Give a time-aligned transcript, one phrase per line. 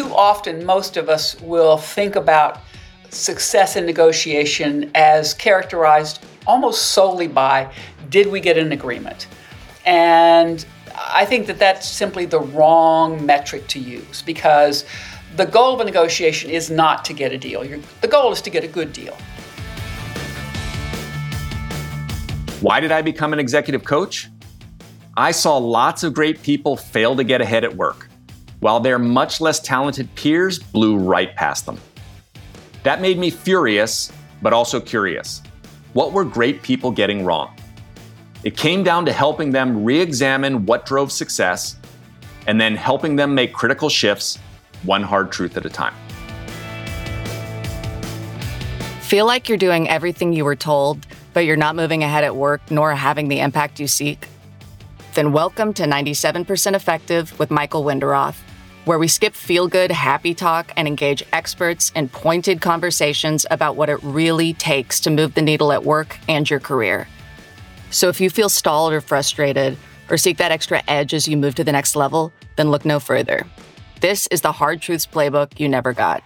[0.00, 2.60] too often, most of us will think about
[3.10, 7.70] success in negotiation as characterized almost solely by
[8.08, 9.26] did we get an agreement?
[9.84, 10.64] And
[10.96, 14.86] I think that that's simply the wrong metric to use because
[15.36, 17.62] the goal of a negotiation is not to get a deal.
[18.00, 19.18] the goal is to get a good deal.
[22.62, 24.30] Why did I become an executive coach?
[25.14, 28.09] I saw lots of great people fail to get ahead at work,
[28.60, 31.78] while their much less talented peers blew right past them.
[32.82, 35.42] That made me furious, but also curious.
[35.92, 37.54] What were great people getting wrong?
[38.42, 41.76] It came down to helping them re examine what drove success
[42.46, 44.38] and then helping them make critical shifts,
[44.84, 45.94] one hard truth at a time.
[49.02, 52.60] Feel like you're doing everything you were told, but you're not moving ahead at work
[52.70, 54.26] nor having the impact you seek?
[55.14, 58.36] Then welcome to 97% Effective with Michael Wenderoth,
[58.84, 63.88] where we skip feel good, happy talk and engage experts in pointed conversations about what
[63.88, 67.06] it really takes to move the needle at work and your career.
[67.90, 69.76] So if you feel stalled or frustrated,
[70.08, 72.98] or seek that extra edge as you move to the next level, then look no
[72.98, 73.46] further.
[74.00, 76.22] This is the Hard Truths Playbook you never got.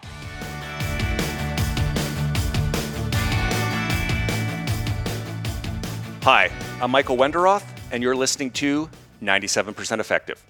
[6.23, 6.51] Hi,
[6.81, 8.89] I'm Michael Wenderoth, and you're listening to
[9.21, 10.43] 97% Effective.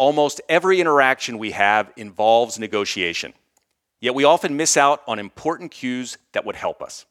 [0.00, 3.34] Almost every interaction we have involves negotiation,
[4.00, 7.04] yet we often miss out on important cues that would help us.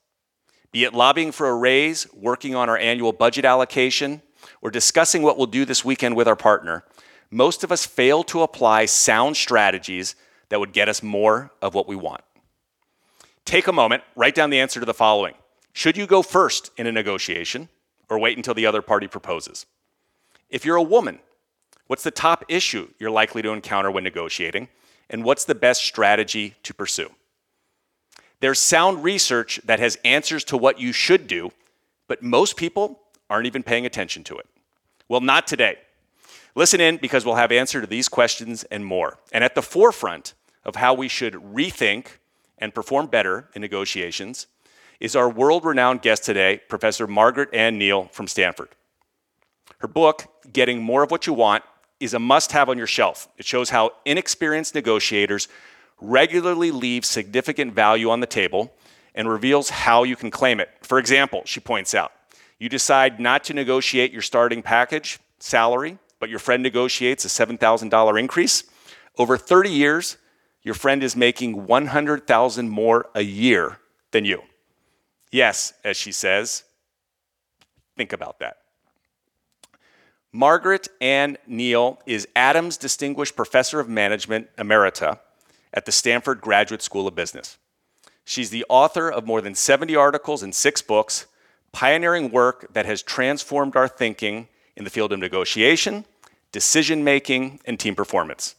[0.71, 4.23] Be it lobbying for a raise, working on our annual budget allocation,
[4.63, 6.83] or discussing what we'll do this weekend with our partner,
[7.29, 10.15] most of us fail to apply sound strategies
[10.49, 12.23] that would get us more of what we want.
[13.45, 15.35] Take a moment, write down the answer to the following
[15.73, 17.69] Should you go first in a negotiation
[18.09, 19.67] or wait until the other party proposes?
[20.49, 21.19] If you're a woman,
[21.89, 24.69] what's the top issue you're likely to encounter when negotiating?
[25.09, 27.09] And what's the best strategy to pursue?
[28.41, 31.51] There's sound research that has answers to what you should do,
[32.07, 34.45] but most people aren't even paying attention to it.
[35.07, 35.79] Well, not today.
[36.53, 39.17] Listen in because we'll have answer to these questions and more.
[39.31, 42.19] And at the forefront of how we should rethink
[42.59, 44.45] and perform better in negotiations
[44.99, 48.69] is our world renowned guest today, Professor Margaret Ann Neale from Stanford.
[49.79, 51.63] Her book, Getting More of What You Want,
[51.99, 53.27] is a must have on your shelf.
[53.37, 55.47] It shows how inexperienced negotiators
[56.01, 58.73] regularly leave significant value on the table
[59.15, 60.69] and reveals how you can claim it.
[60.81, 62.11] For example, she points out,
[62.57, 68.19] you decide not to negotiate your starting package salary, but your friend negotiates a $7,000
[68.19, 68.63] increase.
[69.17, 70.17] Over 30 years,
[70.63, 73.79] your friend is making 100,000 more a year
[74.11, 74.41] than you.
[75.31, 76.63] Yes, as she says,
[77.95, 78.57] think about that.
[80.31, 85.17] Margaret Ann Neale is Adams Distinguished Professor of Management Emerita
[85.73, 87.57] at the Stanford Graduate School of Business.
[88.25, 91.25] She's the author of more than 70 articles and six books,
[91.71, 96.05] pioneering work that has transformed our thinking in the field of negotiation,
[96.51, 98.53] decision making, and team performance.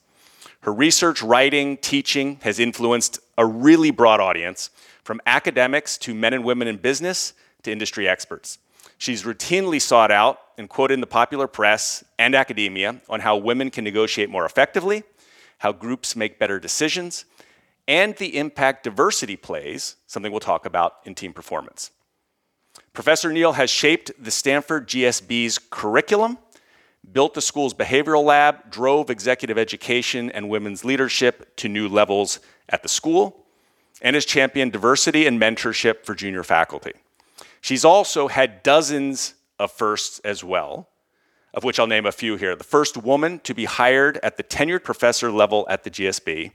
[0.62, 4.70] Her research, writing, teaching has influenced a really broad audience,
[5.04, 7.32] from academics to men and women in business
[7.62, 8.58] to industry experts.
[9.00, 13.70] She's routinely sought out and quoted in the popular press and academia on how women
[13.70, 15.02] can negotiate more effectively
[15.60, 17.26] how groups make better decisions,
[17.86, 21.90] and the impact diversity plays, something we'll talk about in team performance.
[22.94, 26.38] Professor Neale has shaped the Stanford GSB's curriculum,
[27.12, 32.40] built the school's behavioral lab, drove executive education and women's leadership to new levels
[32.70, 33.44] at the school,
[34.00, 36.92] and has championed diversity and mentorship for junior faculty.
[37.60, 40.88] She's also had dozens of firsts as well,
[41.52, 42.56] of which I'll name a few here.
[42.56, 46.52] The first woman to be hired at the tenured professor level at the GSB,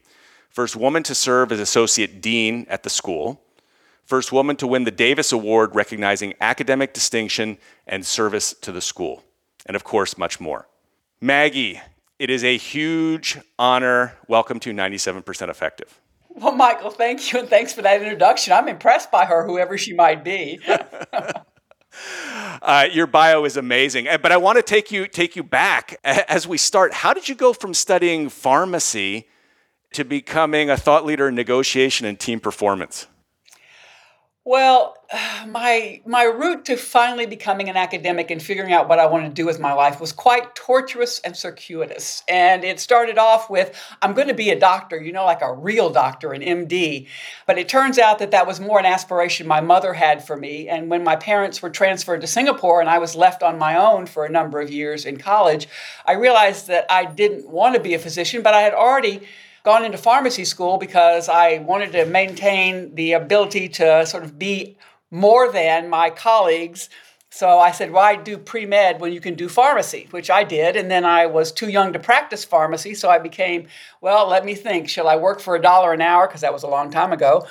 [0.50, 3.42] first woman to serve as associate dean at the school,
[4.06, 9.24] first woman to win the Davis Award recognizing academic distinction and service to the school,
[9.66, 10.68] and of course, much more.
[11.22, 11.82] Maggie,
[12.18, 14.14] it is a huge honor.
[14.28, 16.00] Welcome to 97% Effective.
[16.36, 18.52] Well, Michael, thank you, and thanks for that introduction.
[18.52, 20.60] I'm impressed by her, whoever she might be.
[22.62, 26.46] Uh, your bio is amazing, but I want to take you take you back as
[26.46, 26.94] we start.
[26.94, 29.28] How did you go from studying pharmacy
[29.94, 33.08] to becoming a thought leader in negotiation and team performance?
[34.48, 34.96] Well,
[35.48, 39.34] my my route to finally becoming an academic and figuring out what I wanted to
[39.34, 42.24] do with my life was quite tortuous and circuitous.
[42.28, 45.52] And it started off with I'm going to be a doctor, you know, like a
[45.52, 47.08] real doctor, an MD.
[47.48, 50.70] But it turns out that that was more an aspiration my mother had for me.
[50.70, 54.06] And when my parents were transferred to Singapore and I was left on my own
[54.06, 55.68] for a number of years in college,
[56.06, 59.22] I realized that I didn't want to be a physician, but I had already
[59.66, 64.78] gone into pharmacy school because I wanted to maintain the ability to sort of be
[65.10, 66.88] more than my colleagues.
[67.32, 70.08] So I said, why do pre med when you can do pharmacy?
[70.12, 70.76] Which I did.
[70.76, 72.94] And then I was too young to practice pharmacy.
[72.94, 73.68] So I became,
[74.02, 74.88] well, let me think.
[74.88, 76.28] Shall I work for a dollar an hour?
[76.28, 77.48] Because that was a long time ago.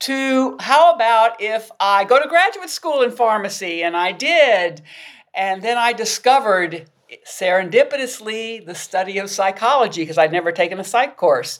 [0.00, 3.82] To how about if I go to graduate school in pharmacy?
[3.82, 4.82] And I did.
[5.34, 6.88] And then I discovered
[7.26, 11.58] serendipitously the study of psychology because I'd never taken a psych course.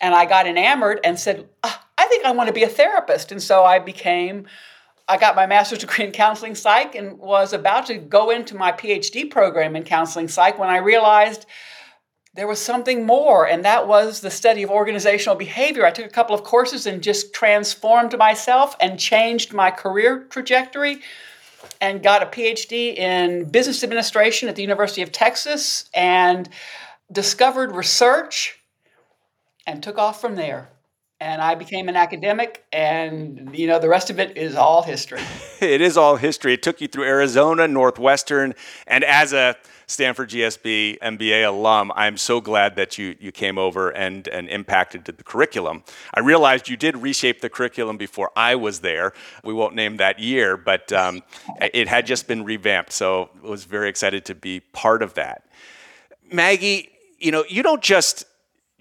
[0.00, 3.32] And I got enamored and said, ah, I think I want to be a therapist.
[3.32, 4.46] And so I became,
[5.08, 8.72] I got my master's degree in counseling psych and was about to go into my
[8.72, 11.46] PhD program in counseling psych when I realized
[12.34, 15.86] there was something more, and that was the study of organizational behavior.
[15.86, 21.00] I took a couple of courses and just transformed myself and changed my career trajectory
[21.84, 26.48] and got a PhD in business administration at the University of Texas and
[27.12, 28.58] discovered research
[29.66, 30.70] and took off from there.
[31.24, 35.22] And I became an academic, and you know the rest of it is all history.
[35.62, 36.52] it is all history.
[36.52, 38.54] It took you through Arizona, Northwestern,
[38.86, 39.56] and as a
[39.86, 45.06] Stanford GSB MBA alum, I'm so glad that you, you came over and, and impacted
[45.06, 45.82] the curriculum.
[46.12, 49.14] I realized you did reshape the curriculum before I was there.
[49.42, 51.22] We won't name that year, but um,
[51.58, 55.46] it had just been revamped, so I was very excited to be part of that.
[56.30, 58.26] Maggie, you know, you don't just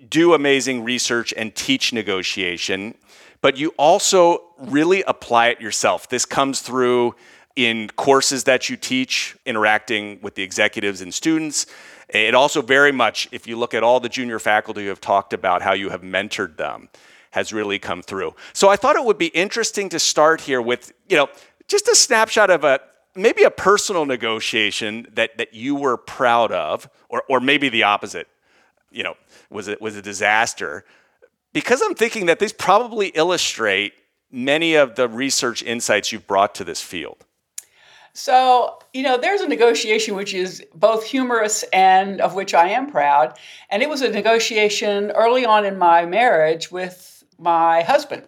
[0.09, 2.95] do amazing research and teach negotiation,
[3.41, 6.09] but you also really apply it yourself.
[6.09, 7.15] This comes through
[7.55, 11.65] in courses that you teach, interacting with the executives and students.
[12.09, 15.33] It also very much, if you look at all the junior faculty who have talked
[15.33, 16.89] about how you have mentored them,
[17.31, 18.35] has really come through.
[18.53, 21.27] So I thought it would be interesting to start here with, you know,
[21.67, 22.79] just a snapshot of a
[23.15, 28.27] maybe a personal negotiation that that you were proud of, or or maybe the opposite,
[28.93, 29.15] you know,
[29.49, 30.85] was it was a disaster.
[31.51, 33.93] Because I'm thinking that these probably illustrate
[34.31, 37.25] many of the research insights you've brought to this field.
[38.13, 42.89] So, you know, there's a negotiation which is both humorous and of which I am
[42.89, 43.37] proud.
[43.69, 48.23] And it was a negotiation early on in my marriage with my husband.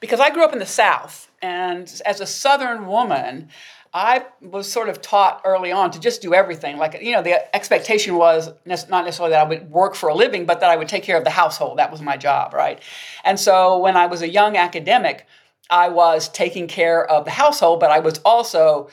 [0.00, 3.48] Because I grew up in the South, and as a Southern woman,
[3.96, 6.76] I was sort of taught early on to just do everything.
[6.76, 10.44] Like, you know, the expectation was not necessarily that I would work for a living,
[10.44, 11.78] but that I would take care of the household.
[11.78, 12.78] That was my job, right?
[13.24, 15.26] And so when I was a young academic,
[15.70, 18.90] I was taking care of the household, but I was also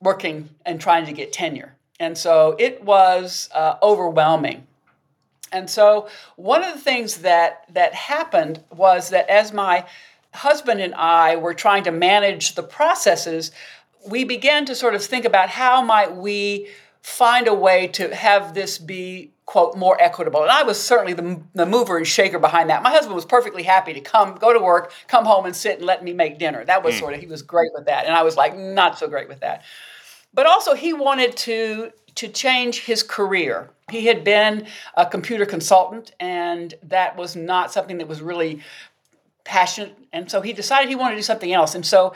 [0.00, 1.76] working and trying to get tenure.
[2.00, 4.66] And so it was uh, overwhelming.
[5.52, 9.84] And so one of the things that that happened was that as my
[10.34, 13.50] husband and I were trying to manage the processes,
[14.08, 16.68] we began to sort of think about how might we
[17.02, 21.40] find a way to have this be quote more equitable and i was certainly the,
[21.54, 24.58] the mover and shaker behind that my husband was perfectly happy to come go to
[24.58, 26.98] work come home and sit and let me make dinner that was mm.
[26.98, 29.40] sort of he was great with that and i was like not so great with
[29.40, 29.62] that
[30.34, 33.70] but also he wanted to to change his career.
[33.92, 34.66] He had been
[34.96, 38.60] a computer consultant, and that was not something that was really
[39.44, 39.96] passionate.
[40.12, 41.76] And so he decided he wanted to do something else.
[41.76, 42.14] And so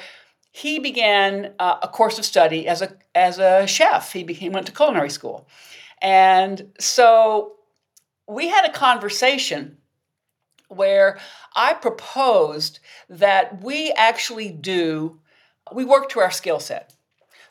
[0.53, 4.13] he began uh, a course of study as a as a chef.
[4.13, 5.49] He became went to culinary school,
[6.01, 7.55] and so
[8.29, 9.79] we had a conversation
[10.69, 11.19] where
[11.57, 15.21] I proposed that we actually do
[15.75, 16.95] we work to our skill set.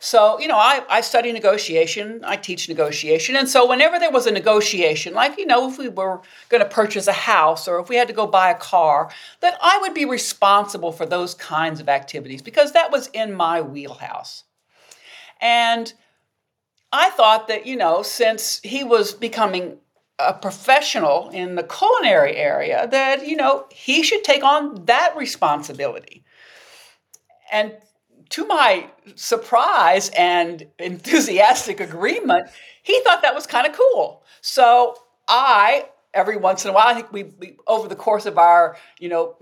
[0.03, 3.36] So, you know, I, I study negotiation, I teach negotiation.
[3.36, 6.67] And so, whenever there was a negotiation, like, you know, if we were going to
[6.67, 9.93] purchase a house or if we had to go buy a car, that I would
[9.93, 14.43] be responsible for those kinds of activities because that was in my wheelhouse.
[15.39, 15.93] And
[16.91, 19.77] I thought that, you know, since he was becoming
[20.17, 26.24] a professional in the culinary area, that, you know, he should take on that responsibility.
[27.51, 27.74] And
[28.32, 32.48] to my surprise and enthusiastic agreement,
[32.84, 34.24] he thought that was kind of cool.
[34.42, 34.96] So
[35.28, 38.78] I, every once in a while, I think we, we over the course of our,
[39.00, 39.36] you know,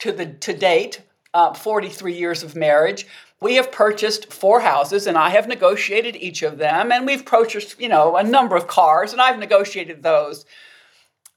[0.00, 1.02] to the to date,
[1.34, 3.06] uh, 43 years of marriage,
[3.40, 7.80] we have purchased four houses and I have negotiated each of them, and we've purchased,
[7.80, 10.44] you know, a number of cars and I've negotiated those.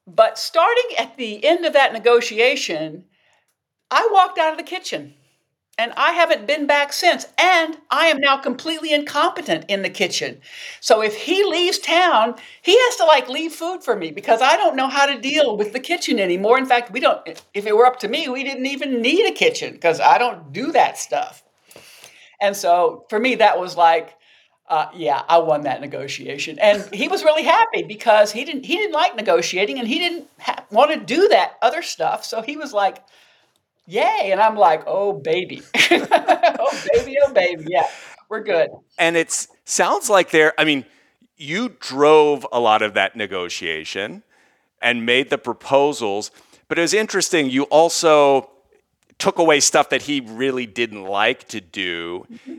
[0.07, 3.05] But starting at the end of that negotiation,
[3.89, 5.13] I walked out of the kitchen
[5.77, 7.25] and I haven't been back since.
[7.37, 10.41] And I am now completely incompetent in the kitchen.
[10.79, 14.57] So if he leaves town, he has to like leave food for me because I
[14.57, 16.57] don't know how to deal with the kitchen anymore.
[16.57, 17.21] In fact, we don't,
[17.53, 20.53] if it were up to me, we didn't even need a kitchen because I don't
[20.53, 21.43] do that stuff.
[22.41, 24.15] And so for me, that was like,
[24.67, 28.77] uh, yeah, I won that negotiation, and he was really happy because he didn't he
[28.77, 32.23] didn't like negotiating, and he didn't ha- want to do that other stuff.
[32.23, 33.03] So he was like,
[33.87, 35.61] "Yay!" And I'm like, "Oh baby,
[35.91, 37.87] oh baby, oh baby, yeah,
[38.29, 40.53] we're good." And it sounds like there.
[40.57, 40.85] I mean,
[41.37, 44.23] you drove a lot of that negotiation
[44.81, 46.31] and made the proposals,
[46.67, 47.49] but it was interesting.
[47.49, 48.49] You also
[49.19, 52.25] took away stuff that he really didn't like to do.
[52.31, 52.57] Mm-hmm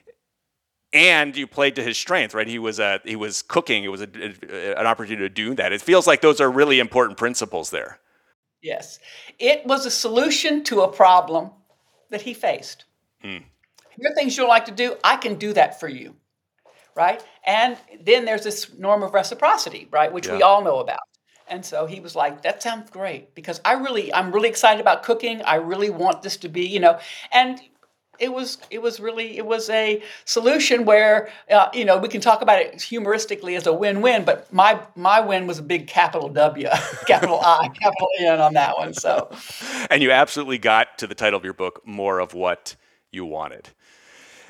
[0.92, 2.46] and you played to his strength, right?
[2.46, 3.84] He was uh, he was cooking.
[3.84, 5.72] It was a, a, an opportunity to do that.
[5.72, 7.98] It feels like those are really important principles there.
[8.62, 9.00] Yes,
[9.38, 11.50] it was a solution to a problem
[12.10, 12.84] that he faced.
[13.20, 13.38] Hmm.
[13.96, 14.96] Here are things you like to do.
[15.02, 16.14] I can do that for you,
[16.94, 17.22] right?
[17.44, 20.36] And then there's this norm of reciprocity, right, which yeah.
[20.36, 21.00] we all know about.
[21.48, 25.02] And so he was like, "That sounds great because I really, I'm really excited about
[25.02, 25.42] cooking.
[25.42, 26.98] I really want this to be, you know."
[27.32, 27.60] And
[28.18, 32.20] it was it was really it was a solution where uh, you know we can
[32.20, 36.28] talk about it humoristically as a win-win but my my win was a big capital
[36.28, 36.68] W
[37.06, 39.30] capital I capital N on that one so.
[39.90, 42.76] And you absolutely got to the title of your book more of what
[43.10, 43.70] you wanted.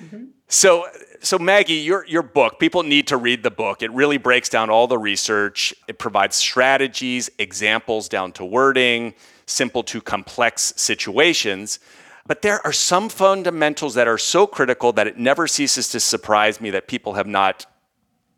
[0.01, 0.25] Mm-hmm.
[0.49, 0.87] so
[1.21, 3.83] so Maggie your your book people need to read the book.
[3.83, 5.73] It really breaks down all the research.
[5.87, 9.15] It provides strategies examples down to wording
[9.47, 11.79] simple to complex situations
[12.27, 16.61] but there are some fundamentals that are so critical that it never ceases to surprise
[16.61, 17.67] me that people have not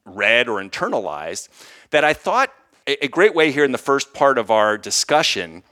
[0.04, 1.48] read or internalized.
[1.90, 2.52] That I thought
[2.86, 5.62] a great way here in the first part of our discussion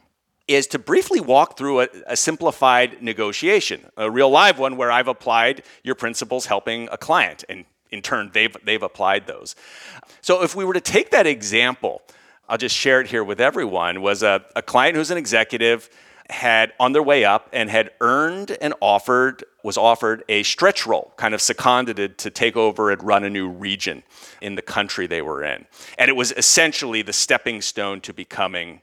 [0.48, 5.08] is to briefly walk through a, a, simplified negotiation, a real live one where I've
[5.08, 9.54] applied your principles helping a client, and in turn, they've, they've applied those.
[10.20, 12.02] So if we were to take that example,
[12.48, 15.88] I'll just share it here with everyone, was a, a client who's an executive
[16.32, 21.12] had on their way up and had earned and offered was offered a stretch role,
[21.16, 24.02] kind of seconded to take over and run a new region
[24.40, 25.64] in the country they were in.
[25.98, 28.82] And it was essentially the stepping stone to becoming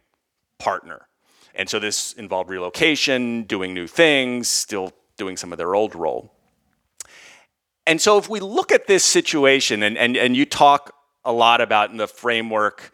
[0.57, 1.07] partner.
[1.53, 6.31] And so this involved relocation, doing new things, still doing some of their old role.
[7.85, 10.93] And so if we look at this situation, and, and, and you talk
[11.25, 12.93] a lot about in the framework,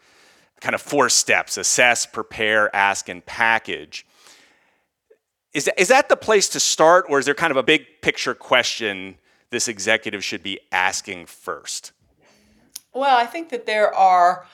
[0.60, 4.06] kind of four steps assess, prepare, ask, and package.
[5.56, 8.02] Is that, is that the place to start, or is there kind of a big
[8.02, 9.16] picture question
[9.48, 11.92] this executive should be asking first?
[12.92, 14.46] Well, I think that there are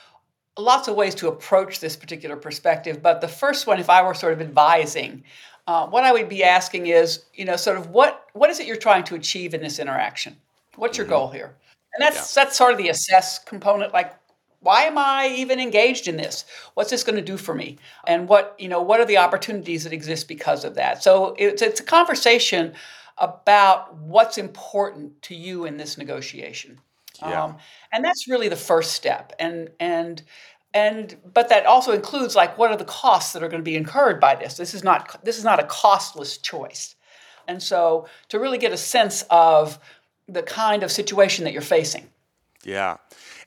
[0.56, 4.14] lots of ways to approach this particular perspective, but the first one, if I were
[4.14, 5.24] sort of advising,
[5.66, 8.68] uh, what I would be asking is, you know, sort of what what is it
[8.68, 10.36] you're trying to achieve in this interaction?
[10.76, 11.14] What's your mm-hmm.
[11.14, 11.56] goal here?
[11.94, 12.44] And that's yeah.
[12.44, 13.92] that's sort of the assess component.
[13.92, 14.14] Like,
[14.62, 16.44] why am I even engaged in this?
[16.74, 17.78] What's this going to do for me?
[18.06, 21.02] And what, you know, what are the opportunities that exist because of that?
[21.02, 22.72] So it's, it's a conversation
[23.18, 26.78] about what's important to you in this negotiation.
[27.20, 27.44] Yeah.
[27.44, 27.56] Um,
[27.92, 29.32] and that's really the first step.
[29.38, 30.22] And, and,
[30.74, 33.76] and but that also includes like what are the costs that are going to be
[33.76, 36.94] incurred by this this is not this is not a costless choice
[37.46, 39.78] and so to really get a sense of
[40.28, 42.08] the kind of situation that you're facing
[42.64, 42.96] yeah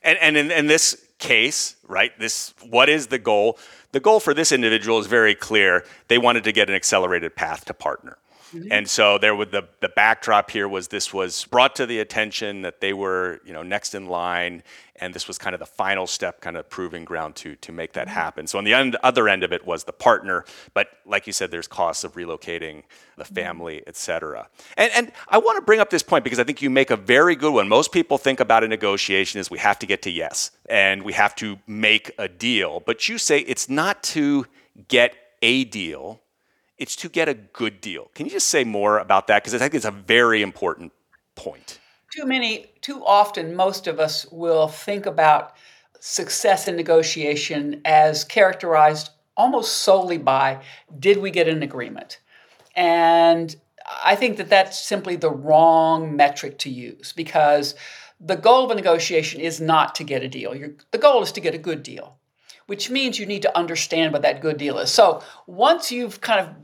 [0.02, 2.18] and and in, in this case, right?
[2.18, 3.58] This what is the goal?
[3.92, 5.84] The goal for this individual is very clear.
[6.08, 8.18] They wanted to get an accelerated path to partner.
[8.56, 8.72] Mm-hmm.
[8.72, 12.62] And so there would the the backdrop here was this was brought to the attention
[12.62, 14.62] that they were, you know, next in line
[14.98, 17.92] and this was kind of the final step kind of proving ground to to make
[17.92, 18.14] that mm-hmm.
[18.14, 18.46] happen.
[18.46, 20.44] So on the end, other end of it was the partner,
[20.74, 22.82] but like you said there's costs of relocating
[23.16, 23.34] the mm-hmm.
[23.34, 24.48] family, et cetera.
[24.76, 26.96] And and I want to bring up this point because I think you make a
[26.96, 27.68] very good one.
[27.68, 31.12] Most people think about a negotiation is we have to get to yes and we
[31.12, 34.46] have to make a deal, but you say it's not to
[34.88, 36.20] get a deal
[36.78, 38.10] it's to get a good deal.
[38.14, 39.42] Can you just say more about that?
[39.42, 40.92] Because I think it's a very important
[41.34, 41.78] point.
[42.14, 45.54] Too many, too often, most of us will think about
[46.00, 50.62] success in negotiation as characterized almost solely by
[50.98, 52.20] did we get an agreement?
[52.74, 53.54] And
[54.04, 57.74] I think that that's simply the wrong metric to use because
[58.20, 60.54] the goal of a negotiation is not to get a deal.
[60.54, 62.16] Your, the goal is to get a good deal,
[62.66, 64.90] which means you need to understand what that good deal is.
[64.90, 66.54] So once you've kind of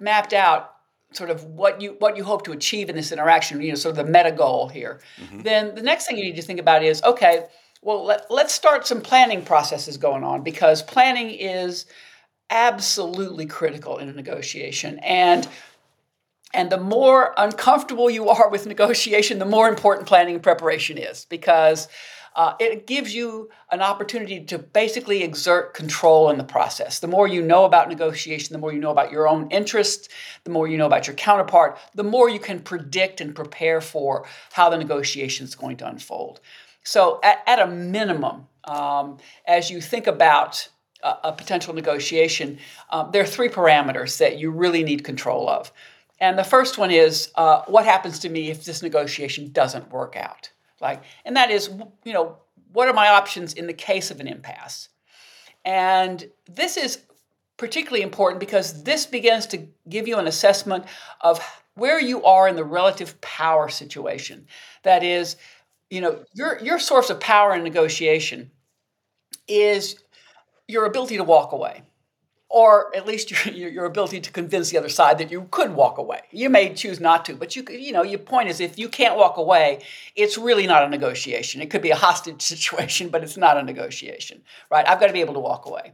[0.00, 0.72] mapped out
[1.12, 3.96] sort of what you what you hope to achieve in this interaction, you know, sort
[3.96, 5.42] of the meta goal here, mm-hmm.
[5.42, 7.46] then the next thing you need to think about is okay,
[7.82, 11.86] well let, let's start some planning processes going on because planning is
[12.50, 15.48] absolutely critical in a negotiation and
[16.54, 21.26] and the more uncomfortable you are with negotiation, the more important planning and preparation is
[21.28, 21.88] because
[22.36, 27.00] uh, it gives you an opportunity to basically exert control in the process.
[27.00, 30.10] The more you know about negotiation, the more you know about your own interests,
[30.44, 34.26] the more you know about your counterpart, the more you can predict and prepare for
[34.52, 36.40] how the negotiation is going to unfold.
[36.84, 39.16] So, at, at a minimum, um,
[39.46, 40.68] as you think about
[41.02, 42.58] a, a potential negotiation,
[42.90, 45.72] um, there are three parameters that you really need control of.
[46.20, 50.16] And the first one is uh, what happens to me if this negotiation doesn't work
[50.16, 50.50] out?
[50.80, 51.70] Like, and that is,
[52.04, 52.36] you know,
[52.72, 54.88] what are my options in the case of an impasse?
[55.64, 57.02] And this is
[57.56, 60.84] particularly important because this begins to give you an assessment
[61.22, 61.40] of
[61.74, 64.46] where you are in the relative power situation.
[64.82, 65.36] That is,
[65.90, 68.50] you know, your your source of power in negotiation
[69.48, 69.96] is
[70.68, 71.82] your ability to walk away
[72.48, 75.98] or at least your, your ability to convince the other side that you could walk
[75.98, 76.20] away.
[76.30, 79.16] You may choose not to, but you you know your point is if you can't
[79.16, 79.82] walk away,
[80.14, 81.60] it's really not a negotiation.
[81.60, 84.88] It could be a hostage situation, but it's not a negotiation, right?
[84.88, 85.92] I've got to be able to walk away,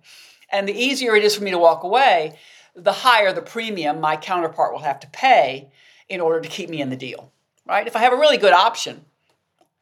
[0.51, 2.39] and the easier it is for me to walk away,
[2.75, 5.71] the higher the premium my counterpart will have to pay
[6.09, 7.33] in order to keep me in the deal,
[7.67, 7.87] right?
[7.87, 9.05] If I have a really good option,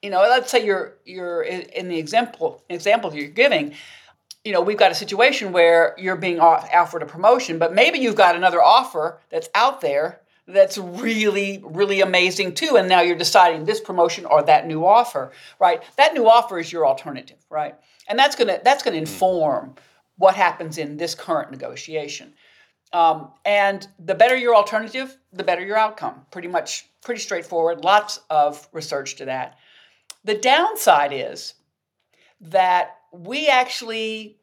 [0.02, 3.74] you know, let's say you're you're in the example example you're giving
[4.44, 8.16] you know, we've got a situation where you're being offered a promotion, but maybe you've
[8.16, 12.76] got another offer that's out there that's really, really amazing too.
[12.76, 15.82] And now you're deciding this promotion or that new offer, right?
[15.96, 17.74] That new offer is your alternative, right?
[18.08, 19.74] And that's gonna that's gonna inform
[20.16, 22.34] what happens in this current negotiation.
[22.92, 26.26] Um, and the better your alternative, the better your outcome.
[26.30, 27.84] Pretty much, pretty straightforward.
[27.84, 29.58] Lots of research to that.
[30.24, 31.54] The downside is
[32.40, 34.36] that we actually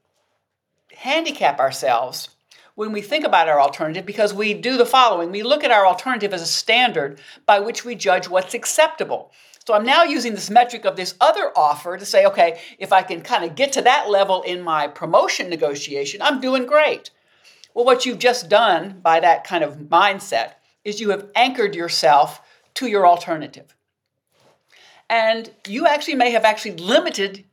[0.96, 2.30] handicap ourselves
[2.76, 5.86] when we think about our alternative because we do the following we look at our
[5.86, 9.32] alternative as a standard by which we judge what's acceptable.
[9.66, 13.02] So I'm now using this metric of this other offer to say, okay, if I
[13.02, 17.10] can kind of get to that level in my promotion negotiation, I'm doing great.
[17.74, 20.54] Well, what you've just done by that kind of mindset
[20.86, 22.42] is you have anchored yourself
[22.76, 23.76] to your alternative.
[25.10, 27.44] And you actually may have actually limited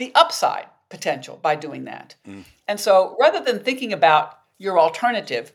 [0.00, 2.16] the upside potential by doing that.
[2.26, 2.44] Mm.
[2.66, 5.52] And so rather than thinking about your alternative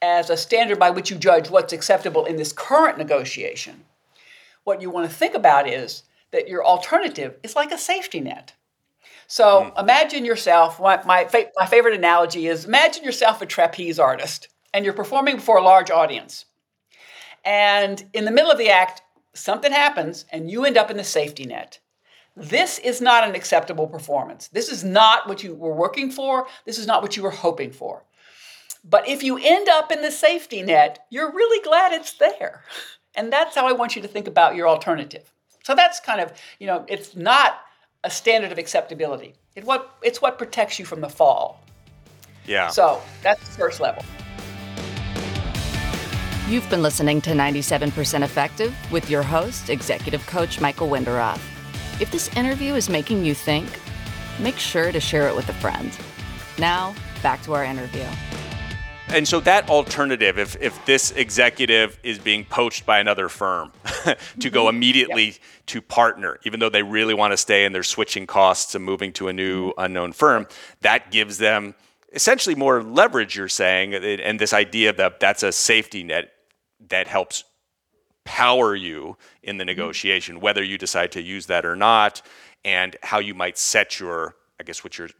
[0.00, 3.84] as a standard by which you judge what's acceptable in this current negotiation,
[4.64, 8.54] what you want to think about is that your alternative is like a safety net.
[9.26, 9.80] So mm.
[9.80, 14.94] imagine yourself, my, my, my favorite analogy is imagine yourself a trapeze artist and you're
[14.94, 16.46] performing before a large audience.
[17.44, 19.02] And in the middle of the act,
[19.34, 21.80] something happens and you end up in the safety net.
[22.40, 24.48] This is not an acceptable performance.
[24.48, 26.46] This is not what you were working for.
[26.64, 28.02] This is not what you were hoping for.
[28.82, 32.64] But if you end up in the safety net, you're really glad it's there.
[33.14, 35.30] And that's how I want you to think about your alternative.
[35.64, 37.60] So that's kind of, you know, it's not
[38.04, 39.34] a standard of acceptability.
[39.54, 41.60] It what it's what protects you from the fall.
[42.46, 42.68] Yeah.
[42.68, 44.02] So that's the first level.
[46.48, 51.40] You've been listening to 97% Effective with your host, Executive Coach Michael Wenderoth.
[52.00, 53.68] If this interview is making you think,
[54.38, 55.94] make sure to share it with a friend.
[56.58, 58.06] Now, back to our interview.
[59.08, 63.72] And so that alternative, if, if this executive is being poached by another firm
[64.40, 64.76] to go mm-hmm.
[64.76, 65.34] immediately yep.
[65.66, 69.12] to partner, even though they really want to stay and they're switching costs and moving
[69.14, 69.80] to a new mm-hmm.
[69.80, 70.46] unknown firm,
[70.80, 71.74] that gives them
[72.14, 76.32] essentially more leverage, you're saying, and this idea that that's a safety net
[76.88, 77.44] that helps
[78.30, 79.70] power you in the mm-hmm.
[79.70, 82.22] negotiation, whether you decide to use that or not,
[82.64, 85.10] and how you might set your, I guess what you're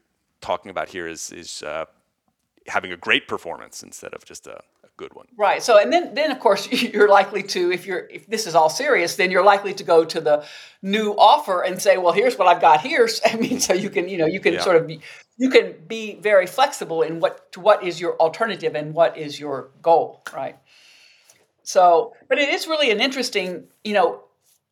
[0.40, 1.86] talking about here is, is uh,
[2.68, 5.26] having a great performance instead of just a, a, good one.
[5.36, 5.60] Right.
[5.60, 8.70] So, and then, then of course, you're likely to, if you're, if this is all
[8.70, 10.44] serious, then you're likely to go to the
[10.80, 13.08] new offer and say, well, here's what I've got here.
[13.26, 14.60] I mean, so you can, you know, you can yeah.
[14.60, 15.00] sort of be,
[15.36, 19.40] you can be very flexible in what, to what is your alternative and what is
[19.40, 20.56] your goal, right?
[21.70, 24.24] So, but it is really an interesting, you know,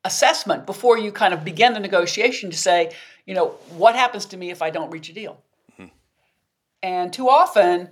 [0.05, 2.91] assessment before you kind of begin the negotiation to say,
[3.25, 5.41] you know, what happens to me if I don't reach a deal?
[5.73, 5.87] Mm-hmm.
[6.83, 7.91] And too often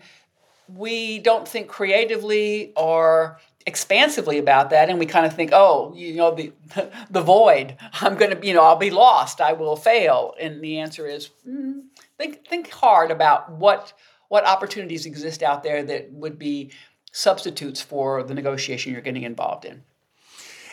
[0.74, 6.14] we don't think creatively or expansively about that and we kind of think oh you
[6.14, 6.52] know the
[7.10, 10.78] the void i'm going to you know i'll be lost i will fail and the
[10.78, 11.82] answer is mm,
[12.16, 13.92] think think hard about what
[14.28, 16.70] what opportunities exist out there that would be
[17.16, 19.82] substitutes for the negotiation you're getting involved in.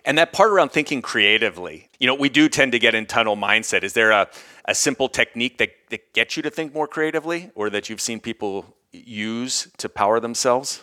[0.03, 3.37] And that part around thinking creatively, you know, we do tend to get in tunnel
[3.37, 3.83] mindset.
[3.83, 4.27] Is there a,
[4.65, 8.19] a simple technique that, that gets you to think more creatively or that you've seen
[8.19, 10.81] people use to power themselves?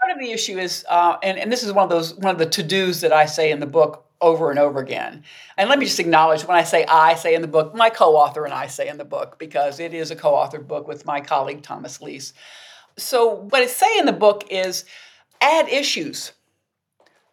[0.00, 2.38] Part of the issue is, uh, and, and this is one of those one of
[2.38, 5.22] the to-dos that I say in the book over and over again.
[5.56, 8.16] And let me just acknowledge when I say I say in the book, my co
[8.16, 11.06] author and I say in the book, because it is a co authored book with
[11.06, 12.32] my colleague Thomas Lys.
[12.98, 14.84] So, what I say in the book is
[15.40, 16.32] add issues.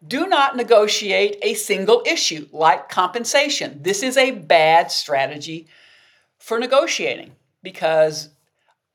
[0.06, 3.78] Do not negotiate a single issue like compensation.
[3.82, 5.66] This is a bad strategy
[6.38, 8.28] for negotiating because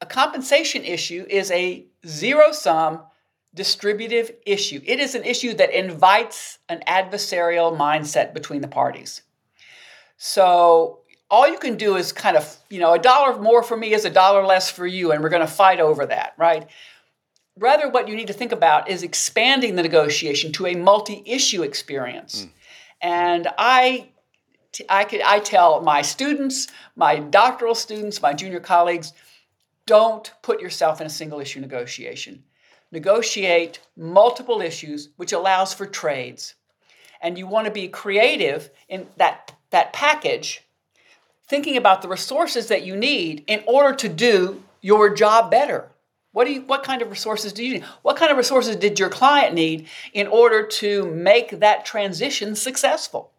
[0.02, 3.02] a compensation issue is a zero sum
[3.56, 4.82] distributive issue.
[4.86, 9.24] It is an issue that invites an adversarial mindset between the parties.
[10.18, 10.99] So
[11.30, 14.06] all you can do is kind of, you know, a dollar more for me is
[14.06, 16.68] a dollar less for you, and we're going to fight over that, right?
[17.58, 21.64] Rather, what you need to think about is expanding the negotiation to a multi issue
[21.64, 22.46] experience.
[22.46, 22.50] Mm.
[23.02, 24.10] And I,
[24.90, 29.14] I, could, I tell my students, my doctoral students, my junior colleagues,
[29.86, 32.44] don't put yourself in a single issue negotiation
[32.92, 36.56] negotiate multiple issues, which allows for trades.
[37.22, 40.66] And you want to be creative in that, that package,
[41.50, 45.90] thinking about the resources that you need in order to do your job better.
[46.32, 47.84] What, do you, what kind of resources do you need?
[48.04, 53.32] What kind of resources did your client need in order to make that transition successful?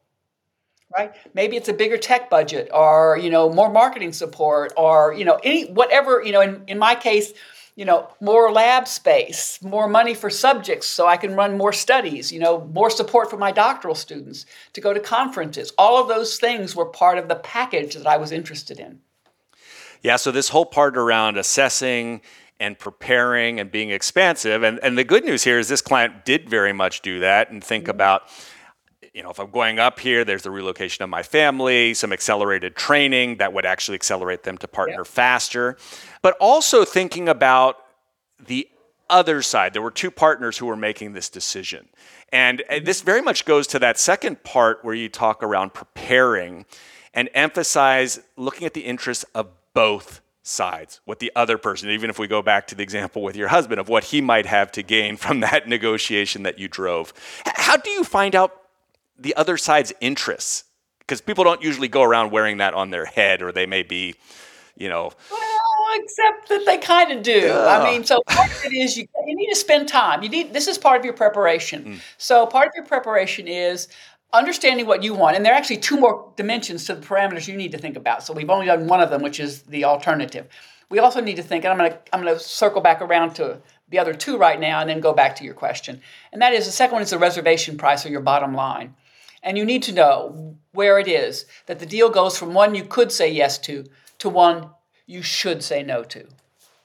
[0.96, 1.12] Right?
[1.34, 5.38] Maybe it's a bigger tech budget or, you know, more marketing support or, you know,
[5.44, 7.32] any whatever, you know, in, in my case,
[7.80, 12.30] you know, more lab space, more money for subjects so I can run more studies,
[12.30, 15.72] you know, more support for my doctoral students to go to conferences.
[15.78, 19.00] All of those things were part of the package that I was interested in.
[20.02, 22.20] Yeah, so this whole part around assessing
[22.60, 24.62] and preparing and being expansive.
[24.62, 27.64] And, and the good news here is this client did very much do that and
[27.64, 27.92] think mm-hmm.
[27.92, 28.24] about
[29.12, 32.76] you know, if I'm going up here, there's the relocation of my family, some accelerated
[32.76, 35.02] training that would actually accelerate them to partner yeah.
[35.04, 35.76] faster.
[36.22, 37.78] But also thinking about
[38.46, 38.68] the
[39.08, 39.72] other side.
[39.72, 41.88] There were two partners who were making this decision.
[42.32, 42.84] And mm-hmm.
[42.84, 46.64] this very much goes to that second part where you talk around preparing
[47.12, 52.18] and emphasize looking at the interests of both sides, what the other person, even if
[52.18, 54.82] we go back to the example with your husband, of what he might have to
[54.82, 57.12] gain from that negotiation that you drove.
[57.44, 58.60] How do you find out
[59.18, 60.64] the other side's interests
[61.00, 64.14] because people don't usually go around wearing that on their head or they may be
[64.76, 65.59] you know well
[65.94, 67.52] except that they kind of do.
[67.52, 70.22] I mean so part of it is you, you need to spend time.
[70.22, 71.84] You need this is part of your preparation.
[71.84, 72.00] Mm.
[72.18, 73.88] so part of your preparation is
[74.32, 77.56] understanding what you want and there are actually two more dimensions to the parameters you
[77.56, 78.22] need to think about.
[78.22, 80.48] So we've only done one of them which is the alternative.
[80.88, 83.34] We also need to think and i'm going to i'm going to circle back around
[83.34, 86.00] to the other two right now and then go back to your question.
[86.32, 88.94] And that is the second one is the reservation price or your bottom line.
[89.42, 92.84] And you need to know where it is that the deal goes from one you
[92.84, 93.84] could say yes to
[94.18, 94.70] to one
[95.10, 96.26] you should say no to.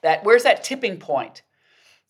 [0.02, 1.42] That where's that tipping point?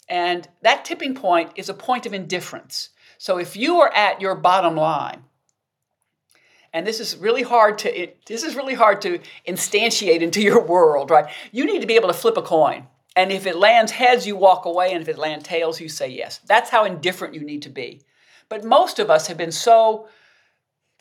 [0.08, 2.90] And that tipping point is a point of indifference.
[3.18, 5.24] So if you are at your bottom line,
[6.72, 10.62] and this is really hard to it, this is really hard to instantiate into your
[10.62, 11.30] world, right?
[11.52, 12.86] You need to be able to flip a coin.
[13.14, 16.08] And if it lands heads, you walk away, and if it lands tails, you say
[16.08, 16.40] yes.
[16.46, 18.02] That's how indifferent you need to be.
[18.50, 20.08] But most of us have been so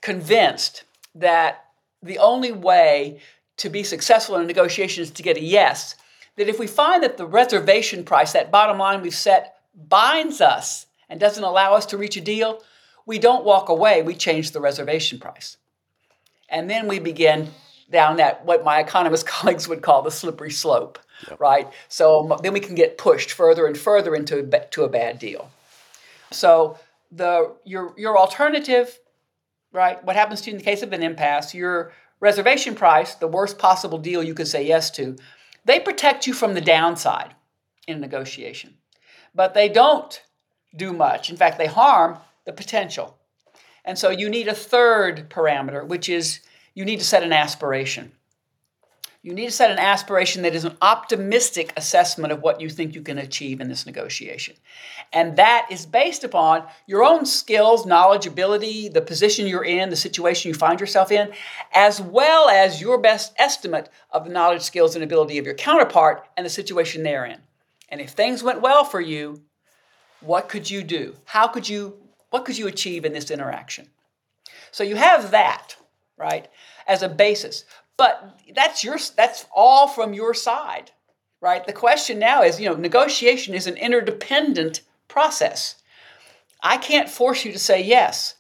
[0.02, 1.66] convinced that
[2.02, 3.20] the only way
[3.58, 5.96] to be successful in a negotiation is to get a yes,
[6.36, 10.88] that if we find that the reservation price, that bottom line we've set, binds us
[11.10, 12.62] and doesn't allow us to reach a deal,
[13.06, 15.58] we don't walk away, we change the reservation price.
[16.50, 17.50] And then we begin
[17.90, 21.40] down that, what my economist colleagues would call the slippery slope, yep.
[21.40, 21.68] right?
[21.88, 25.50] So um, then we can get pushed further and further into to a bad deal.
[26.32, 26.80] So
[27.12, 29.00] the your your alternative
[29.76, 30.04] right?
[30.04, 31.54] What happens to you in the case of an impasse?
[31.54, 35.16] Your reservation price, the worst possible deal you could say yes to,
[35.66, 37.36] they protect you from the downside
[37.88, 38.76] in a negotiation.
[39.34, 40.22] But they don't
[40.76, 41.30] do much.
[41.30, 43.18] In fact, they harm the potential.
[43.84, 46.40] And so you need a third parameter, which is
[46.74, 48.12] you need to set an aspiration.
[49.26, 52.94] You need to set an aspiration that is an optimistic assessment of what you think
[52.94, 54.56] you can achieve in this negotiation.
[55.12, 59.96] And that is based upon your own skills, knowledge, ability, the position you're in, the
[59.96, 61.32] situation you find yourself in,
[61.74, 66.28] as well as your best estimate of the knowledge, skills, and ability of your counterpart
[66.38, 67.40] and the situation they're in.
[67.90, 69.42] And if things went well for you,
[70.22, 71.16] what could you do?
[71.26, 71.98] How could you,
[72.30, 73.88] what could you achieve in this interaction?
[74.70, 75.76] So you have that,
[76.16, 76.48] right,
[76.86, 77.66] as a basis.
[77.98, 80.92] But that's your that's all from your side,
[81.42, 81.66] right?
[81.66, 85.76] The question now is, you know, negotiation is an interdependent process.
[86.62, 88.36] I can't force you to say yes.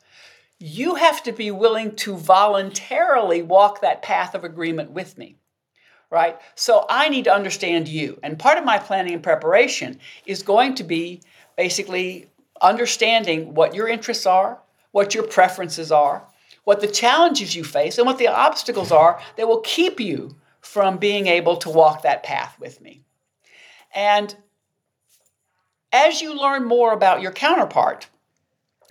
[0.59, 5.37] You have to be willing to voluntarily walk that path of agreement with me.
[6.11, 6.37] Right?
[6.55, 8.19] So I need to understand you.
[8.23, 11.21] And part of my planning and preparation is going to be
[11.57, 12.27] basically
[12.61, 14.59] understanding what your interests are,
[14.91, 16.25] what your preferences are,
[16.65, 20.97] what the challenges you face, and what the obstacles are that will keep you from
[20.97, 23.03] being able to walk that path with me.
[23.93, 24.35] And
[25.93, 28.07] as you learn more about your counterpart,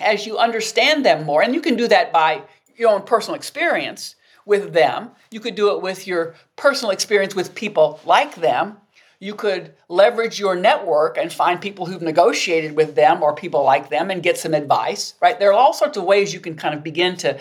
[0.01, 2.43] as you understand them more, and you can do that by
[2.77, 7.55] your own personal experience with them, you could do it with your personal experience with
[7.55, 8.79] people like them.
[9.21, 13.89] You could leverage your network and find people who've negotiated with them or people like
[13.89, 15.39] them and get some advice, right?
[15.39, 17.39] There are all sorts of ways you can kind of begin to,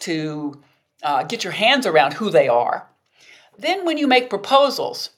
[0.00, 0.62] to
[1.02, 2.88] uh, get your hands around who they are.
[3.58, 5.10] Then, when you make proposals,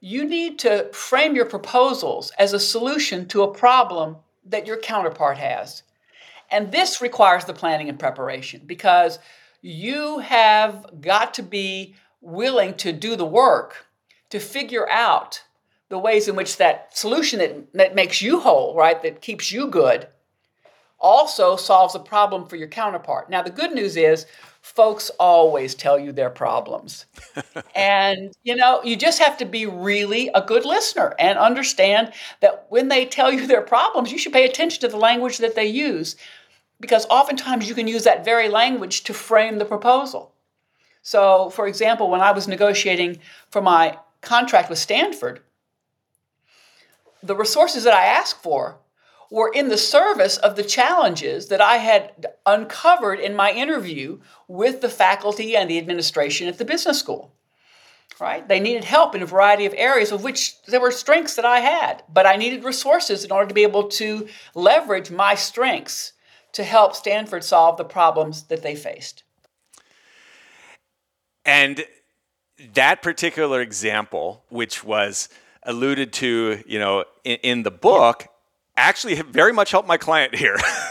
[0.00, 5.38] you need to frame your proposals as a solution to a problem that your counterpart
[5.38, 5.82] has.
[6.50, 9.18] And this requires the planning and preparation because
[9.62, 13.86] you have got to be willing to do the work
[14.30, 15.42] to figure out
[15.88, 19.66] the ways in which that solution that, that makes you whole, right, that keeps you
[19.66, 20.08] good,
[20.98, 23.28] also solves a problem for your counterpart.
[23.28, 24.26] Now, the good news is
[24.60, 27.06] folks always tell you their problems.
[27.74, 32.66] and, you know, you just have to be really a good listener and understand that
[32.68, 35.66] when they tell you their problems, you should pay attention to the language that they
[35.66, 36.16] use
[36.78, 40.32] because oftentimes you can use that very language to frame the proposal.
[41.02, 43.18] So, for example, when I was negotiating
[43.50, 45.40] for my contract with Stanford,
[47.22, 48.78] the resources that I asked for
[49.30, 54.80] were in the service of the challenges that I had uncovered in my interview with
[54.80, 57.32] the faculty and the administration at the business school.
[58.18, 58.46] Right?
[58.46, 61.60] They needed help in a variety of areas of which there were strengths that I
[61.60, 66.12] had, but I needed resources in order to be able to leverage my strengths
[66.52, 69.22] to help Stanford solve the problems that they faced.
[71.46, 71.84] And
[72.74, 75.28] that particular example, which was
[75.62, 78.26] alluded to, you know, in, in the book,
[78.76, 80.56] actually very much helped my client here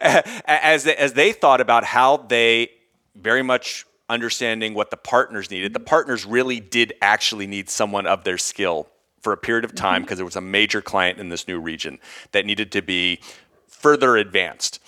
[0.00, 2.70] as, as they thought about how they
[3.16, 5.72] very much understanding what the partners needed.
[5.72, 8.88] The partners really did actually need someone of their skill
[9.20, 10.18] for a period of time because mm-hmm.
[10.18, 11.98] there was a major client in this new region
[12.32, 13.20] that needed to be
[13.68, 14.80] further advanced.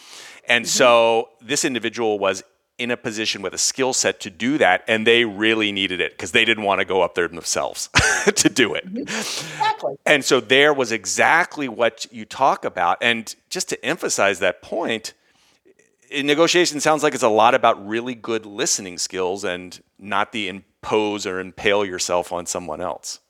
[0.48, 0.70] And mm-hmm.
[0.70, 2.42] so this individual was
[2.82, 6.12] in a position with a skill set to do that, and they really needed it
[6.12, 7.88] because they didn't want to go up there themselves
[8.34, 8.86] to do it.
[8.86, 9.02] Mm-hmm.
[9.02, 9.94] Exactly.
[10.04, 12.98] And so there was exactly what you talk about.
[13.00, 15.14] And just to emphasize that point,
[16.10, 20.48] in negotiation sounds like it's a lot about really good listening skills and not the
[20.48, 23.20] impose or impale yourself on someone else.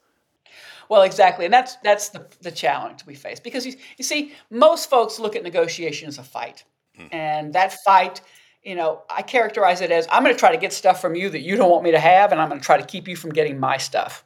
[0.88, 4.90] Well, exactly, and that's that's the, the challenge we face because you, you see, most
[4.90, 6.64] folks look at negotiation as a fight,
[6.96, 7.06] hmm.
[7.12, 8.20] and that fight
[8.62, 11.28] you know, I characterize it as I'm going to try to get stuff from you
[11.30, 13.16] that you don't want me to have, and I'm going to try to keep you
[13.16, 14.24] from getting my stuff.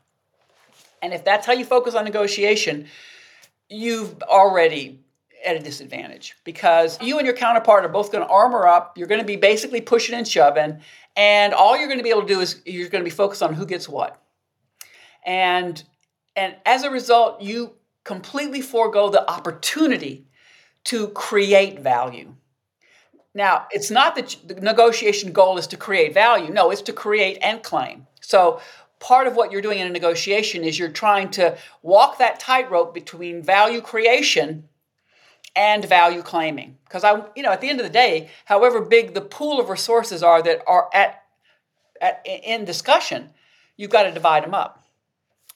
[1.03, 2.87] And if that's how you focus on negotiation,
[3.68, 5.01] you've already
[5.44, 8.99] at a disadvantage because you and your counterpart are both going to armor up.
[8.99, 10.81] You're going to be basically pushing and shoving,
[11.14, 13.42] and all you're going to be able to do is you're going to be focused
[13.42, 14.20] on who gets what.
[15.25, 15.83] And
[16.35, 17.72] and as a result, you
[18.05, 20.27] completely forego the opportunity
[20.85, 22.35] to create value
[23.37, 26.51] now, it's not that the negotiation goal is to create value.
[26.51, 28.07] No, it's to create and claim.
[28.22, 28.62] So,
[28.99, 32.94] part of what you're doing in a negotiation is you're trying to walk that tightrope
[32.94, 34.66] between value creation
[35.55, 36.79] and value claiming.
[36.85, 39.68] Because I, you know, at the end of the day, however big the pool of
[39.68, 41.22] resources are that are at,
[42.01, 43.29] at in discussion,
[43.77, 44.83] you've got to divide them up.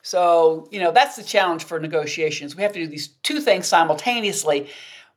[0.03, 2.55] So, you know, that's the challenge for negotiations.
[2.55, 4.69] We have to do these two things simultaneously,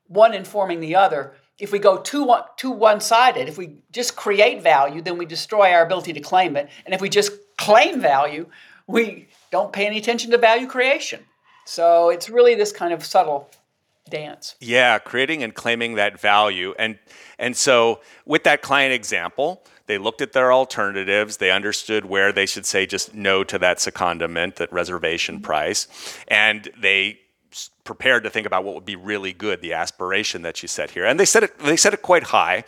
[0.07, 4.61] one informing the other if we go too one, too one-sided, if we just create
[4.61, 6.69] value, then we destroy our ability to claim it.
[6.85, 8.47] And if we just claim value,
[8.87, 11.21] we don't pay any attention to value creation.
[11.65, 13.49] So it's really this kind of subtle
[14.09, 14.55] dance.
[14.59, 16.73] Yeah, creating and claiming that value.
[16.77, 16.99] And
[17.39, 21.37] and so with that client example, they looked at their alternatives.
[21.37, 25.87] They understood where they should say just no to that secondment, that reservation price,
[26.27, 27.19] and they
[27.83, 31.05] prepared to think about what would be really good, the aspiration that you set here.
[31.05, 32.63] And they set it they set it quite high.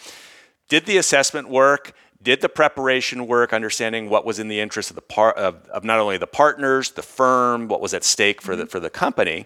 [0.69, 1.93] Did the assessment work?
[2.21, 5.83] Did the preparation work, understanding what was in the interest of the part of, of
[5.83, 8.69] not only the partners, the firm, what was at stake for the mm-hmm.
[8.69, 9.45] for the company.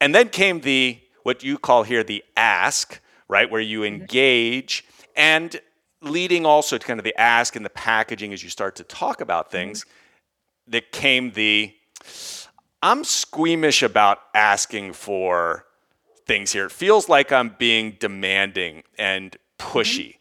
[0.00, 4.00] And then came the what you call here the ask, right, where you mm-hmm.
[4.00, 5.60] engage and
[6.00, 9.20] leading also to kind of the ask and the packaging as you start to talk
[9.20, 10.72] about things, mm-hmm.
[10.72, 11.72] that came the
[12.82, 15.64] I'm squeamish about asking for
[16.26, 16.66] things here.
[16.66, 20.16] It feels like I'm being demanding and pushy.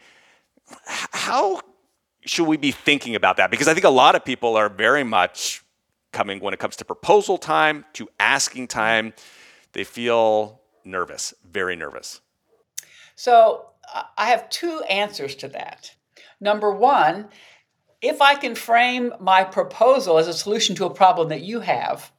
[0.69, 0.75] Mm-hmm.
[1.11, 1.61] How
[2.25, 3.49] should we be thinking about that?
[3.51, 5.63] Because I think a lot of people are very much
[6.11, 9.13] coming when it comes to proposal time, to asking time,
[9.73, 12.21] they feel nervous, very nervous.
[13.15, 13.67] So
[14.17, 15.93] I have two answers to that.
[16.39, 17.29] Number one,
[18.01, 22.11] if I can frame my proposal as a solution to a problem that you have,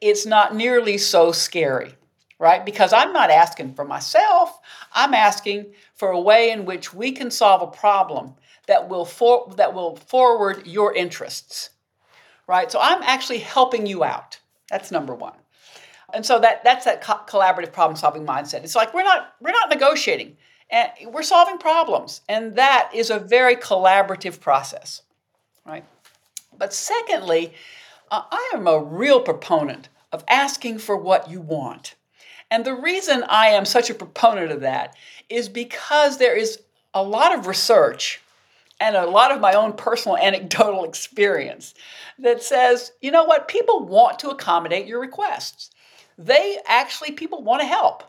[0.00, 1.94] it's not nearly so scary,
[2.38, 2.64] right?
[2.64, 4.58] Because I'm not asking for myself,
[4.92, 8.34] I'm asking for a way in which we can solve a problem
[8.66, 11.70] that will for, that will forward your interests.
[12.46, 12.70] Right?
[12.70, 14.40] So I'm actually helping you out.
[14.70, 15.32] That's number 1.
[16.12, 18.64] And so that that's that co- collaborative problem-solving mindset.
[18.64, 20.36] It's like we're not we're not negotiating.
[20.72, 25.02] And we're solving problems, and that is a very collaborative process,
[25.66, 25.84] right?
[26.56, 27.54] But secondly,
[28.10, 31.94] uh, I am a real proponent of asking for what you want.
[32.50, 34.96] And the reason I am such a proponent of that
[35.28, 36.60] is because there is
[36.92, 38.20] a lot of research
[38.80, 41.74] and a lot of my own personal anecdotal experience
[42.18, 45.70] that says, you know what, people want to accommodate your requests.
[46.18, 48.02] They actually, people want to help.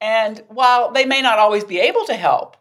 [0.00, 2.56] And while they may not always be able to help,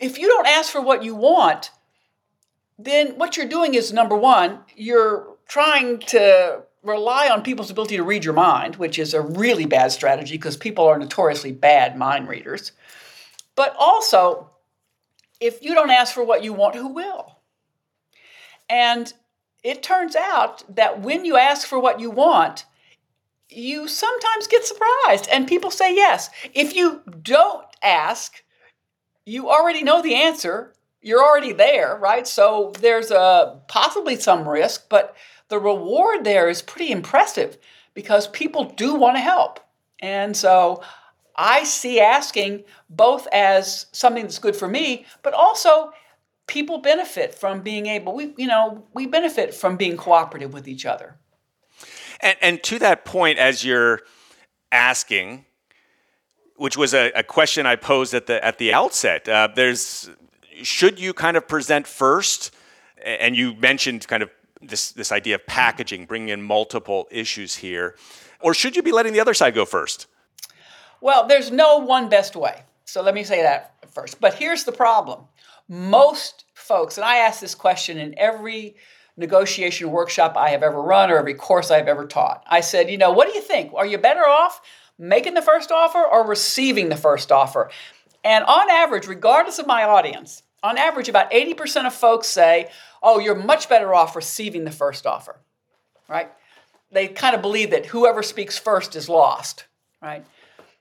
[0.00, 1.70] if you don't ask for what you want,
[2.78, 8.02] then what you're doing is number one, you're trying to rely on people's ability to
[8.04, 12.28] read your mind, which is a really bad strategy because people are notoriously bad mind
[12.28, 12.72] readers.
[13.56, 14.50] But also,
[15.40, 17.38] if you don't ask for what you want, who will?
[18.68, 19.12] And
[19.62, 22.66] it turns out that when you ask for what you want,
[23.48, 26.28] you sometimes get surprised and people say yes.
[26.52, 28.42] If you don't ask,
[29.24, 30.72] you already know the answer.
[31.00, 32.26] You're already there, right?
[32.26, 35.14] So there's a possibly some risk, but
[35.54, 37.58] the reward there is pretty impressive
[37.94, 39.60] because people do want to help.
[40.00, 40.82] And so
[41.36, 45.92] I see asking both as something that's good for me, but also
[46.48, 50.84] people benefit from being able we you know, we benefit from being cooperative with each
[50.84, 51.14] other.
[52.18, 54.00] And, and to that point, as you're
[54.72, 55.44] asking,
[56.56, 60.10] which was a, a, question I posed at the at the outset, uh, there's
[60.64, 62.52] should you kind of present first,
[63.04, 64.30] and you mentioned kind of
[64.68, 67.96] this this idea of packaging, bringing in multiple issues here,
[68.40, 70.06] or should you be letting the other side go first?
[71.00, 72.62] Well, there's no one best way.
[72.84, 74.20] So let me say that first.
[74.20, 75.24] But here's the problem:
[75.68, 78.76] most folks, and I ask this question in every
[79.16, 82.42] negotiation workshop I have ever run or every course I've ever taught.
[82.46, 83.72] I said, you know, what do you think?
[83.74, 84.60] Are you better off
[84.98, 87.70] making the first offer or receiving the first offer?
[88.24, 92.70] And on average, regardless of my audience, on average, about 80% of folks say,
[93.02, 95.36] oh, you're much better off receiving the first offer,
[96.08, 96.32] right?
[96.90, 99.66] They kind of believe that whoever speaks first is lost,
[100.00, 100.24] right?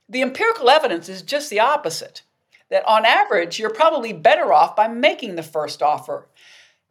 [0.08, 2.22] The empirical evidence is just the opposite.
[2.70, 6.28] That on average, you're probably better off by making the first offer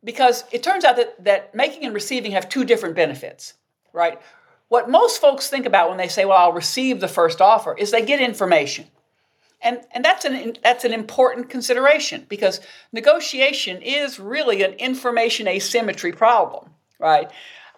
[0.05, 3.55] because it turns out that, that making and receiving have two different benefits,
[3.93, 4.21] right?
[4.69, 7.91] What most folks think about when they say, well, I'll receive the first offer, is
[7.91, 8.87] they get information.
[9.63, 12.61] And, and that's, an, that's an important consideration because
[12.93, 17.31] negotiation is really an information asymmetry problem, right?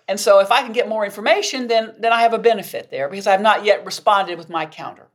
[0.08, 3.08] And so if I can get more information, then, then I have a benefit there
[3.08, 5.06] because I've not yet responded with my counter.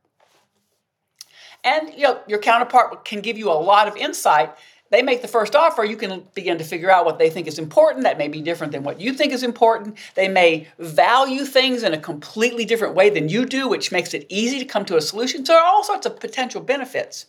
[1.64, 4.52] And you know, your counterpart can give you a lot of insight
[4.89, 7.60] they make the first offer, you can begin to figure out what they think is
[7.60, 8.04] important.
[8.04, 9.97] That may be different than what you think is important.
[10.15, 14.25] They may value things in a completely different way than you do, which makes it
[14.30, 15.45] easy to come to a solution.
[15.45, 17.28] So there are all sorts of potential benefits.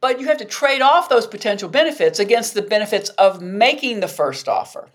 [0.00, 4.08] But you have to trade off those potential benefits against the benefits of making the
[4.08, 4.88] first offer.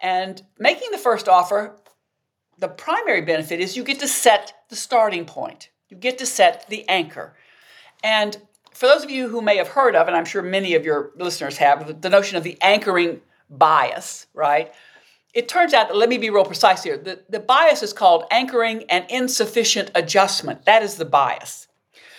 [0.00, 1.76] And making the first offer,
[2.58, 6.68] the primary benefit is you get to set the starting point, you get to set
[6.68, 7.34] the anchor.
[8.02, 8.36] And
[8.82, 11.12] for those of you who may have heard of, and I'm sure many of your
[11.14, 14.74] listeners have, the notion of the anchoring bias, right?
[15.32, 18.82] It turns out let me be real precise here, the, the bias is called anchoring
[18.90, 20.64] and insufficient adjustment.
[20.64, 21.68] That is the bias.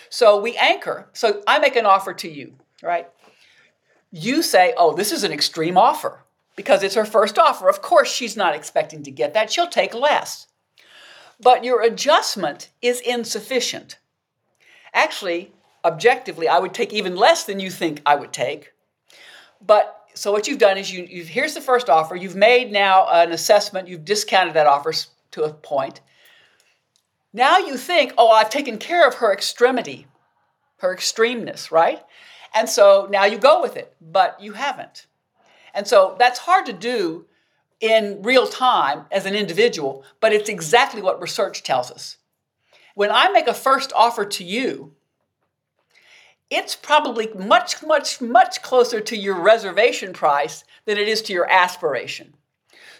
[0.10, 1.10] So we anchor.
[1.12, 3.10] So I make an offer to you, right?
[4.12, 6.24] You say, oh, this is an extreme offer
[6.56, 7.68] because it's her first offer.
[7.68, 9.52] Of course, she's not expecting to get that.
[9.52, 10.48] She'll take less.
[11.42, 13.98] But your adjustment is insufficient.
[14.94, 15.52] Actually,
[15.86, 18.74] objectively, I would take even less than you think I would take.
[19.66, 22.16] But so what you've done is you you've, here's the first offer.
[22.16, 23.88] You've made now an assessment.
[23.88, 24.94] You've discounted that offer
[25.32, 26.02] to a point.
[27.34, 30.06] Now you think, oh, I've taken care of her extremity,
[30.78, 32.02] her extremeness, right?
[32.54, 35.08] And so now you go with it, but you haven't.
[35.74, 37.26] And so that's hard to do
[37.80, 42.18] in real time as an individual, but it's exactly what research tells us.
[42.94, 44.94] When I make a first offer to you,
[46.56, 51.50] it's probably much, much, much closer to your reservation price than it is to your
[51.50, 52.34] aspiration.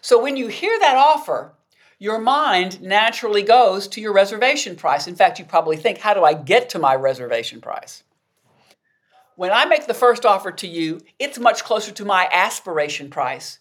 [0.02, 1.54] So when you hear that offer,
[2.00, 5.08] your mind naturally goes to your reservation price.
[5.08, 8.04] In fact, you probably think, how do I get to my reservation price?
[9.36, 13.60] When I make the first offer to you, it's much closer to my aspiration price.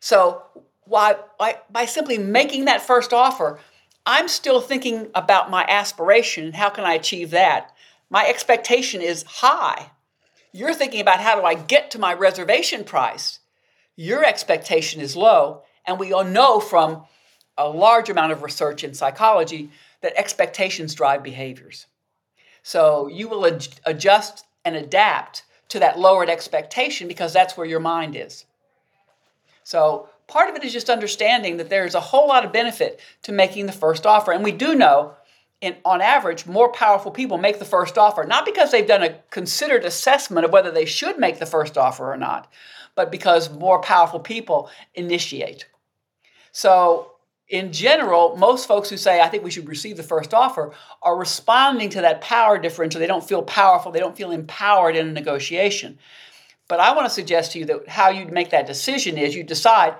[0.00, 0.42] So,
[0.84, 3.58] why, by, by simply making that first offer,
[4.06, 7.73] I'm still thinking about my aspiration and how can I achieve that.
[8.10, 9.90] My expectation is high.
[10.52, 13.40] You're thinking about how do I get to my reservation price.
[13.96, 15.62] Your expectation is low.
[15.86, 17.04] And we all know from
[17.56, 21.86] a large amount of research in psychology that expectations drive behaviors.
[22.62, 27.80] So you will ad- adjust and adapt to that lowered expectation because that's where your
[27.80, 28.44] mind is.
[29.62, 33.32] So part of it is just understanding that there's a whole lot of benefit to
[33.32, 34.32] making the first offer.
[34.32, 35.14] And we do know,
[35.84, 39.84] on average, more powerful people make the first offer, not because they've done a considered
[39.84, 42.52] assessment of whether they should make the first offer or not,
[42.94, 45.66] but because more powerful people initiate.
[46.52, 47.10] So,
[47.48, 51.16] in general, most folks who say, I think we should receive the first offer, are
[51.16, 53.00] responding to that power differential.
[53.00, 55.98] They don't feel powerful, they don't feel empowered in a negotiation.
[56.68, 59.44] But I want to suggest to you that how you make that decision is you
[59.44, 59.96] decide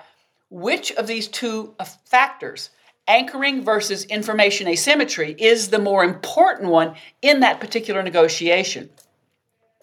[0.51, 2.71] which of these two uh, factors,
[3.07, 8.91] anchoring versus information asymmetry, is the more important one in that particular negotiation.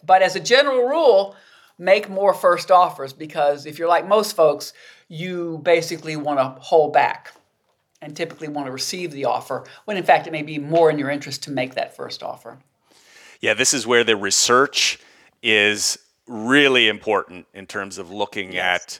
[0.06, 1.36] But as a general rule,
[1.78, 4.74] make more first offers because if you're like most folks,
[5.08, 7.34] you basically want to hold back
[8.02, 10.98] and typically want to receive the offer when in fact it may be more in
[10.98, 12.58] your interest to make that first offer.
[13.42, 15.00] Yeah, this is where the research
[15.42, 15.98] is
[16.28, 19.00] really important in terms of looking yes.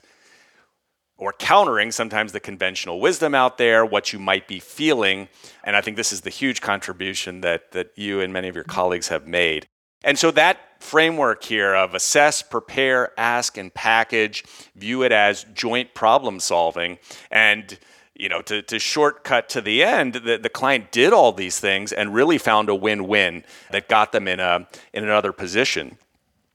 [1.22, 5.28] or countering sometimes the conventional wisdom out there, what you might be feeling.
[5.62, 8.64] And I think this is the huge contribution that, that you and many of your
[8.64, 9.68] colleagues have made.
[10.02, 14.42] And so that framework here of assess, prepare, ask, and package,
[14.74, 16.98] view it as joint problem solving.
[17.30, 17.78] And
[18.16, 21.92] you know, to, to shortcut to the end, the, the client did all these things
[21.92, 25.98] and really found a win-win that got them in a in another position.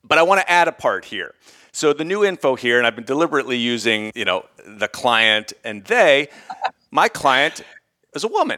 [0.04, 1.34] But I want to add a part here.
[1.78, 5.86] So the new info here, and I've been deliberately using, you know, the client and
[5.86, 6.30] they.
[6.90, 7.62] My client
[8.16, 8.58] is a woman.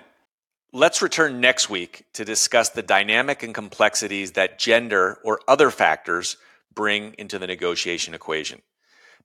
[0.72, 6.38] Let's return next week to discuss the dynamic and complexities that gender or other factors
[6.74, 8.61] bring into the negotiation equation.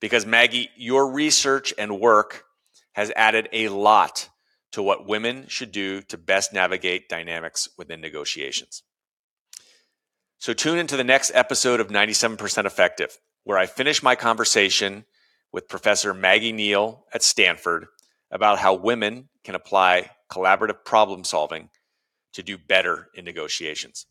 [0.01, 2.47] Because Maggie, your research and work
[2.95, 4.29] has added a lot
[4.73, 8.83] to what women should do to best navigate dynamics within negotiations.
[10.39, 15.05] So tune into the next episode of 97% Effective, where I finish my conversation
[15.53, 17.87] with Professor Maggie Neale at Stanford
[18.31, 21.69] about how women can apply collaborative problem solving
[22.33, 24.07] to do better in negotiations.